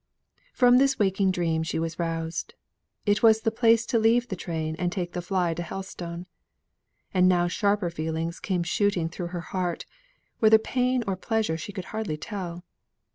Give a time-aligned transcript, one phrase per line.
[0.51, 2.55] From this waking dream she was roused.
[3.05, 6.25] It was the place to leave the train and take the fly to Helstone.
[7.13, 9.85] And now sharper feelings came shooting through her heart,
[10.39, 12.65] whether pain or pleasure she could hardly tell.